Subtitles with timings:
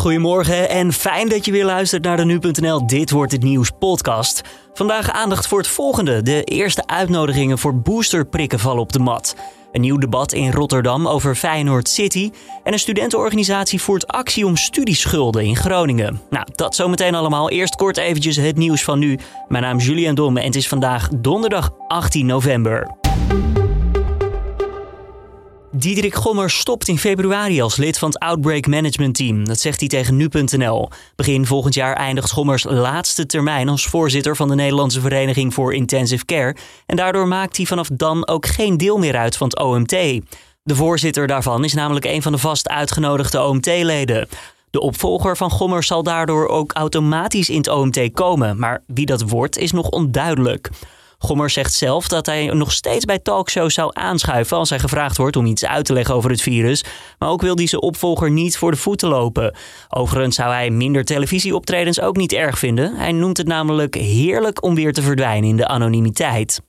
[0.00, 4.40] Goedemorgen en fijn dat je weer luistert naar de Nu.nl Dit Wordt Het Nieuws podcast.
[4.72, 6.22] Vandaag aandacht voor het volgende.
[6.22, 9.36] De eerste uitnodigingen voor boosterprikken vallen op de mat.
[9.72, 12.30] Een nieuw debat in Rotterdam over Feyenoord City.
[12.64, 16.20] En een studentenorganisatie voert actie om studieschulden in Groningen.
[16.30, 17.50] Nou, dat zometeen allemaal.
[17.50, 19.18] Eerst kort eventjes het nieuws van nu.
[19.48, 22.96] Mijn naam is Julian Domme en het is vandaag donderdag 18 november.
[25.80, 29.44] Diederik Gommer stopt in februari als lid van het Outbreak Management Team.
[29.44, 30.88] Dat zegt hij tegen nu.nl.
[31.16, 36.24] Begin volgend jaar eindigt Gommers laatste termijn als voorzitter van de Nederlandse Vereniging voor Intensive
[36.24, 36.56] Care.
[36.86, 39.90] En daardoor maakt hij vanaf dan ook geen deel meer uit van het OMT.
[40.62, 44.28] De voorzitter daarvan is namelijk een van de vast uitgenodigde OMT-leden.
[44.70, 49.22] De opvolger van Gommers zal daardoor ook automatisch in het OMT komen, maar wie dat
[49.22, 50.70] wordt is nog onduidelijk.
[51.22, 55.36] Gommer zegt zelf dat hij nog steeds bij talkshows zou aanschuiven als hij gevraagd wordt
[55.36, 56.84] om iets uit te leggen over het virus.
[57.18, 59.54] Maar ook wil hij zijn opvolger niet voor de voeten lopen.
[59.88, 62.94] Overigens zou hij minder televisieoptredens ook niet erg vinden.
[62.96, 66.60] Hij noemt het namelijk heerlijk om weer te verdwijnen in de anonimiteit.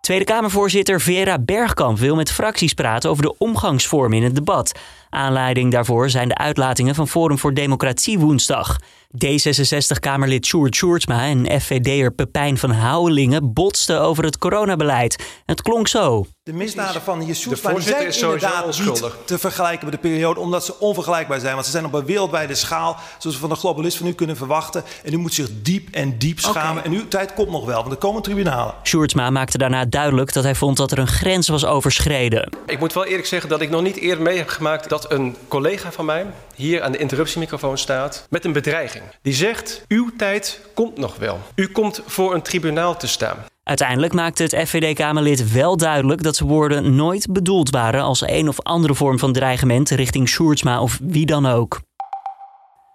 [0.00, 4.72] Tweede Kamervoorzitter Vera Bergkamp wil met fracties praten over de omgangsvorm in het debat.
[5.14, 8.78] Aanleiding daarvoor zijn de uitlatingen van Forum voor Democratie woensdag.
[9.26, 15.42] D66-Kamerlid Sjoerd Sjoerdsma en FVD'er Pepijn van Houwelingen botsten over het coronabeleid.
[15.46, 16.26] Het klonk zo.
[16.42, 20.40] De misdaden van hier Sjoerdsma zijn inderdaad niet te vergelijken met de periode...
[20.40, 21.52] omdat ze onvergelijkbaar zijn.
[21.52, 24.36] Want ze zijn op een wereldwijde schaal, zoals we van de globalist van u kunnen
[24.36, 24.84] verwachten.
[25.04, 26.84] En u moet zich diep en diep schamen.
[26.84, 28.74] En uw tijd komt nog wel, want er komen tribunalen.
[28.82, 32.48] Sjoerdsma maakte daarna duidelijk dat hij vond dat er een grens was overschreden.
[32.66, 34.88] Ik moet wel eerlijk zeggen dat ik nog niet eerder mee heb gemaakt...
[35.08, 39.04] een collega van mij hier aan de interruptiemicrofoon staat met een bedreiging.
[39.22, 41.40] Die zegt, uw tijd komt nog wel.
[41.54, 43.36] U komt voor een tribunaal te staan.
[43.62, 48.60] Uiteindelijk maakte het FVD-Kamerlid wel duidelijk dat zijn woorden nooit bedoeld waren als een of
[48.60, 51.80] andere vorm van dreigement richting Sjoerdsma of wie dan ook.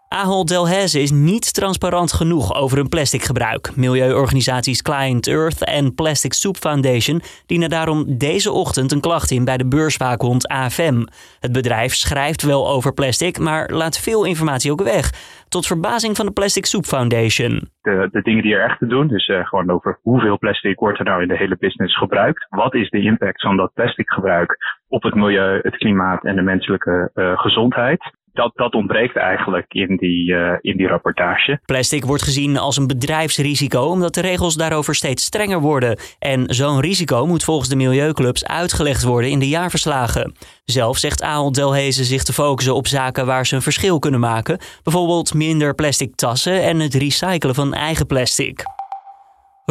[0.10, 3.76] Ahold Delhaize is niet transparant genoeg over hun plasticgebruik.
[3.76, 9.58] Milieuorganisaties Client Earth en Plastic Soup Foundation dienen daarom deze ochtend een klacht in bij
[9.58, 11.06] de beurswaakhond AFM.
[11.40, 15.12] Het bedrijf schrijft wel over plastic, maar laat veel informatie ook weg.
[15.50, 17.70] Tot verbazing van de Plastic Soup Foundation.
[17.82, 21.00] De, de dingen die er echt te doen, dus uh, gewoon over hoeveel plastic wordt
[21.00, 22.46] er nou in de hele business gebruikt.
[22.50, 27.12] Wat is de impact van dat plasticgebruik op het milieu, het klimaat en de menselijke
[27.14, 28.16] uh, gezondheid?
[28.38, 31.60] Dat, dat ontbreekt eigenlijk in die, uh, in die rapportage.
[31.66, 35.98] Plastic wordt gezien als een bedrijfsrisico omdat de regels daarover steeds strenger worden.
[36.20, 40.36] En zo'n risico moet volgens de milieuclubs uitgelegd worden in de jaarverslagen.
[40.66, 44.60] Zelf zegt Ahold Delhaize zich te focussen op zaken waar ze een verschil kunnen maken.
[44.84, 48.77] Bijvoorbeeld minder plastic tassen en het recyclen van eigen plastic.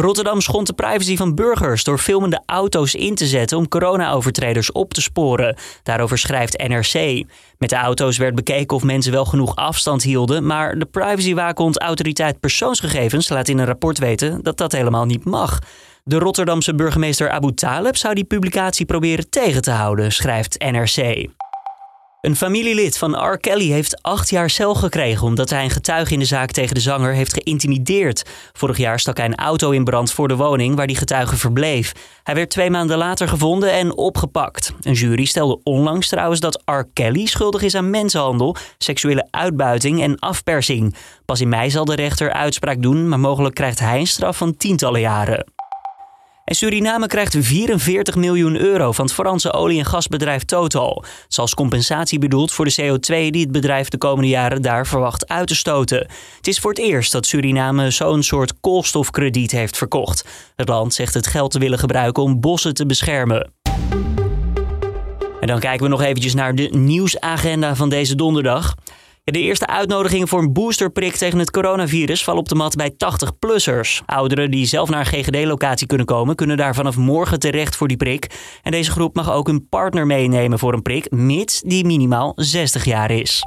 [0.01, 4.93] Rotterdam schond de privacy van burgers door filmende auto's in te zetten om corona-overtreders op
[4.93, 5.55] te sporen.
[5.83, 7.23] Daarover schrijft NRC.
[7.57, 12.39] Met de auto's werd bekeken of mensen wel genoeg afstand hielden, maar de privacywaakhond Autoriteit
[12.39, 15.59] Persoonsgegevens laat in een rapport weten dat dat helemaal niet mag.
[16.03, 21.27] De Rotterdamse burgemeester Abu Taleb zou die publicatie proberen tegen te houden, schrijft NRC.
[22.21, 23.37] Een familielid van R.
[23.37, 26.81] Kelly heeft acht jaar cel gekregen omdat hij een getuige in de zaak tegen de
[26.81, 28.23] zanger heeft geïntimideerd.
[28.53, 31.91] Vorig jaar stak hij een auto in brand voor de woning waar die getuige verbleef.
[32.23, 34.73] Hij werd twee maanden later gevonden en opgepakt.
[34.81, 36.83] Een jury stelde onlangs trouwens dat R.
[36.93, 40.95] Kelly schuldig is aan mensenhandel, seksuele uitbuiting en afpersing.
[41.25, 44.57] Pas in mei zal de rechter uitspraak doen, maar mogelijk krijgt hij een straf van
[44.57, 45.56] tientallen jaren.
[46.47, 51.03] En Suriname krijgt 44 miljoen euro van het Franse olie- en gasbedrijf Total.
[51.03, 54.87] Het is als compensatie bedoeld voor de CO2 die het bedrijf de komende jaren daar
[54.87, 56.07] verwacht uit te stoten.
[56.37, 60.25] Het is voor het eerst dat Suriname zo'n soort koolstofkrediet heeft verkocht.
[60.55, 63.51] Het land zegt het geld te willen gebruiken om bossen te beschermen.
[65.39, 68.75] En dan kijken we nog eventjes naar de nieuwsagenda van deze donderdag.
[69.31, 74.05] De eerste uitnodigingen voor een boosterprik tegen het coronavirus vallen op de mat bij 80-plussers.
[74.05, 77.97] Ouderen die zelf naar een GGD-locatie kunnen komen, kunnen daar vanaf morgen terecht voor die
[77.97, 78.27] prik.
[78.63, 82.85] En deze groep mag ook hun partner meenemen voor een prik, mits die minimaal 60
[82.85, 83.43] jaar is.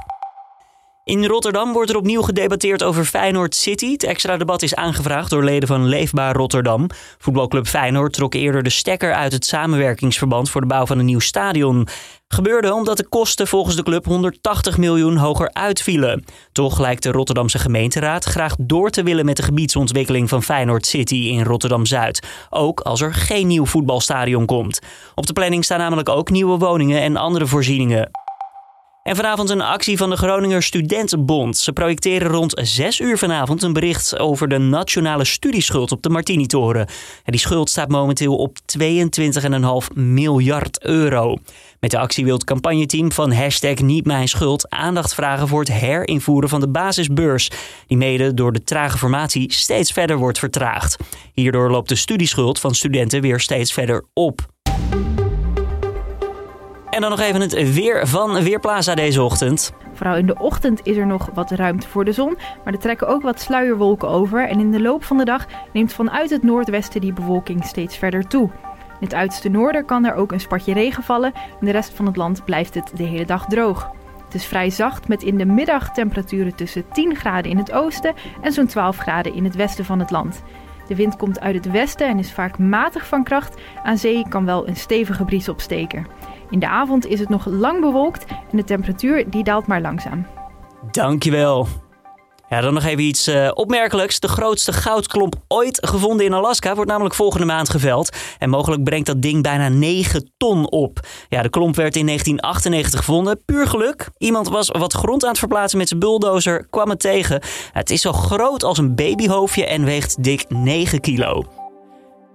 [1.03, 3.91] In Rotterdam wordt er opnieuw gedebatteerd over Feyenoord City.
[3.91, 6.87] Het extra debat is aangevraagd door leden van Leefbaar Rotterdam.
[7.17, 11.19] Voetbalclub Feyenoord trok eerder de stekker uit het samenwerkingsverband voor de bouw van een nieuw
[11.19, 11.87] stadion.
[12.27, 16.25] Gebeurde omdat de kosten volgens de club 180 miljoen hoger uitvielen.
[16.51, 21.15] Toch lijkt de Rotterdamse gemeenteraad graag door te willen met de gebiedsontwikkeling van Feyenoord City
[21.15, 22.27] in Rotterdam-Zuid.
[22.49, 24.79] Ook als er geen nieuw voetbalstadion komt.
[25.15, 28.09] Op de planning staan namelijk ook nieuwe woningen en andere voorzieningen.
[29.03, 31.57] En vanavond een actie van de Groninger Studentenbond.
[31.57, 36.87] Ze projecteren rond 6 uur vanavond een bericht over de nationale studieschuld op de Martini-toren.
[37.25, 41.37] Die schuld staat momenteel op 22,5 miljard euro.
[41.79, 44.07] Met de actie wil het campagneteam van hashtag Niet
[44.69, 47.51] aandacht vragen voor het herinvoeren van de basisbeurs,
[47.87, 50.97] die mede door de trage formatie steeds verder wordt vertraagd.
[51.33, 54.49] Hierdoor loopt de studieschuld van studenten weer steeds verder op.
[56.91, 59.73] En dan nog even het weer van Weerplaza deze ochtend.
[59.93, 63.07] Vooral in de ochtend is er nog wat ruimte voor de zon, maar er trekken
[63.07, 64.47] ook wat sluierwolken over.
[64.47, 68.27] En in de loop van de dag neemt vanuit het noordwesten die bewolking steeds verder
[68.27, 68.49] toe.
[68.99, 71.33] In het uiterste noorden kan er ook een spatje regen vallen.
[71.59, 73.91] In de rest van het land blijft het de hele dag droog.
[74.25, 78.13] Het is vrij zacht met in de middag temperaturen tussen 10 graden in het oosten
[78.41, 80.43] en zo'n 12 graden in het westen van het land.
[80.87, 83.61] De wind komt uit het westen en is vaak matig van kracht.
[83.83, 86.05] Aan zee kan wel een stevige bries opsteken.
[86.51, 90.25] In de avond is het nog lang bewolkt en de temperatuur die daalt maar langzaam.
[90.91, 91.67] Dankjewel.
[92.51, 94.19] Ja, dan nog even iets uh, opmerkelijks.
[94.19, 98.17] De grootste goudklomp ooit gevonden in Alaska wordt namelijk volgende maand geveld.
[98.39, 100.99] En mogelijk brengt dat ding bijna 9 ton op.
[101.29, 103.41] Ja, de klomp werd in 1998 gevonden.
[103.45, 104.09] Puur geluk.
[104.17, 107.41] Iemand was wat grond aan het verplaatsen met zijn bulldozer, kwam het tegen.
[107.71, 111.60] Het is zo groot als een babyhoofdje en weegt dik 9 kilo.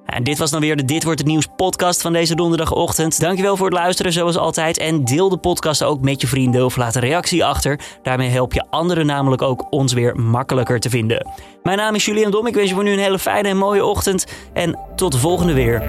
[0.06, 3.20] En dit was dan weer de Dit Wordt Het Nieuws podcast van deze donderdagochtend.
[3.20, 4.79] Dankjewel voor het luisteren zoals altijd.
[4.79, 7.81] En deel de podcast ook met je vrienden of laat een reactie achter.
[8.03, 11.26] Daarmee help je anderen namelijk ook ons weer makkelijker te vinden.
[11.62, 12.47] Mijn naam is Julian Dom.
[12.47, 14.26] Ik wens je voor nu een hele fijne en mooie ochtend.
[14.53, 15.82] En tot de volgende weer.